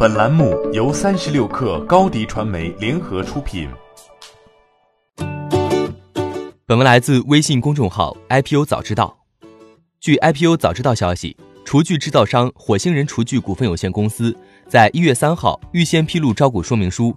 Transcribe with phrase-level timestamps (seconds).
[0.00, 3.68] 本栏目由三十六氪高低传媒联合出品。
[6.66, 9.18] 本文来自微信公众号 IPO 早知道。
[9.98, 14.32] 据 IPO 早知道消息，厨具制造商火星人厨具股份有限公司
[14.68, 17.12] 在一月三号预先披露招股说明书，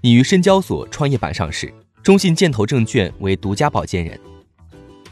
[0.00, 1.70] 拟于深交所创业板上市，
[2.02, 4.18] 中信建投证券为独家保荐人。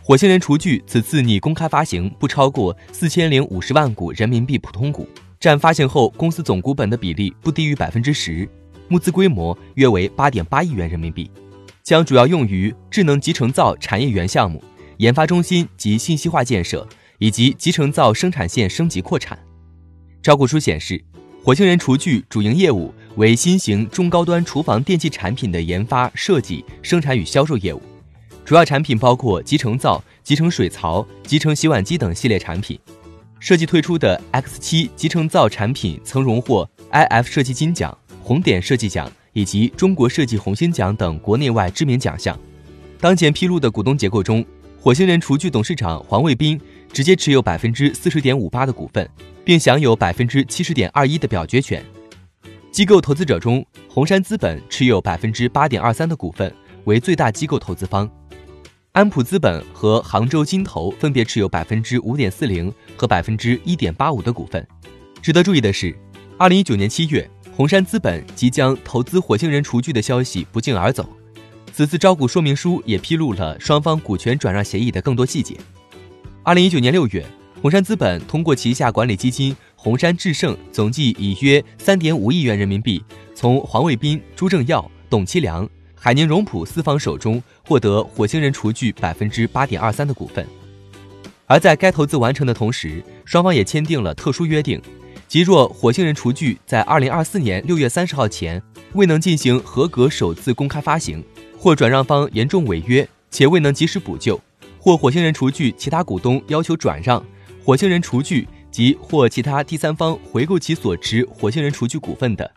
[0.02, 5.06] 火星人厨具此次拟公开发行不超过四千零五十万股人民币普通股，
[5.42, 8.48] 占发行后公司总股本的比例不低于百分之十，
[8.86, 11.28] 募资规模约为八点八亿元人民币，
[11.82, 14.62] 将主要用于智能集成灶产业园项目、
[14.98, 16.86] 研发中心及信息化建设，
[17.18, 19.36] 以及集成灶生产线升级扩产。
[20.22, 21.02] 招股书显示，
[21.42, 27.82] 火星人厨具主营业务为新型中高端厨房电器产品的研发、设计、生产与销售业务。
[28.44, 32.78] 主要产品包括集成灶、集成水槽、集成洗碗机等系列产品。
[33.42, 42.38] 设计推出的 X7 集成灶产品曾荣获 iF 设计金奖、红点设计奖以及中国设计红星奖等国内外知名奖项。
[43.00, 44.46] 当前披露的股东结构中，
[44.80, 46.60] 火星人厨具董事长黄卫斌
[46.92, 49.10] 直接持有百分之四十点五八的股份，
[49.44, 51.84] 并享有百分之七十点二一的表决权。
[52.70, 58.08] 机构投资者中，红杉资本持有百分之八点二三的股份，为最大机构投资方。
[58.92, 64.66] 安普资本和杭州金投分别持有百分之五点四零和百分之一点八五的股份。
[65.22, 65.96] 值得注意的是，
[66.36, 67.26] 二零一九年七月，
[67.56, 71.08] 红杉资本即将投资火星人厨具的消息不胫而走。
[71.72, 75.56] 此次招股说明书也披露了双方股权转让协议的更多细节。
[76.42, 77.24] 二零一九年六月，
[77.62, 83.02] 红杉资本通过旗下管理基金红杉智盛，总计以约三点五亿元人民币，
[83.34, 85.66] 从黄卫斌、朱正耀、董其良。
[86.04, 90.44] 海宁荣普四方手中获得火星人厨具百分之八点二三的股份，
[91.46, 94.82] 而在该投资完成的同时，双方也签订了特殊约定，
[95.28, 98.60] 即若火星人厨具在二零二四年六月三十号前
[98.94, 101.22] 未能进行合格首次公开发行，
[101.56, 104.40] 或转让方严重违约且未能及时补救，
[104.80, 107.24] 或火星人厨具其他股东要求转让，
[107.64, 112.50] 火星人厨具及或其他第三方回购其所持火星人厨具股份的，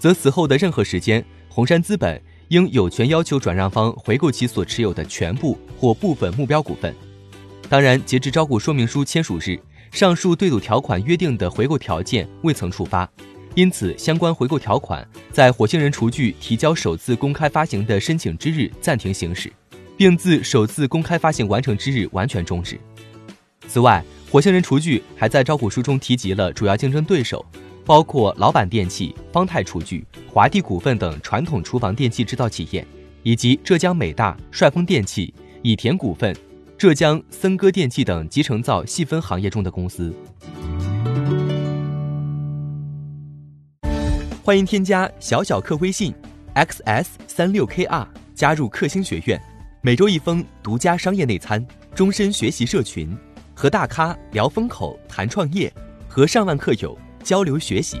[0.00, 2.20] 则此后的任何时间，红杉资本。
[2.52, 6.94] 应有权要求转让方回购其所持有的全部或部分目标股份。
[7.66, 9.58] 当然，截至招股说明书签署日，
[9.90, 13.10] 上述对赌条款约定的回购条件未曾触发，
[13.54, 19.50] 因此相关回购条款在火星人厨具提交首次公开发行的申请之日暂停行使，
[19.96, 22.78] 并自首次公开发行完成之日完全终止。
[23.66, 27.42] 此外，火星人厨具还在招股书中提及了主要竞争对手。
[27.84, 30.04] 包括老板电器、方太厨具、
[30.34, 32.86] 华帝股份等传统厨房电器制造企业，
[33.22, 36.34] 以及浙江美大、帅丰电器、以田股份、
[36.78, 40.10] 浙江森歌电器等集成灶细分行业中的公司。
[44.42, 46.14] 欢迎添加小小客微信
[46.54, 49.38] xs 三六 kr 加入克星学院，
[49.82, 51.62] 每周一封独家商业内参，
[51.94, 53.14] 终身学习社群，
[53.52, 55.70] 和大咖聊风口、谈创业，
[56.08, 56.98] 和上万客友。
[57.22, 58.00] 交流学习，